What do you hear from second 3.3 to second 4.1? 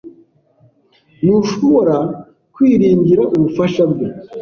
ubufasha bwe.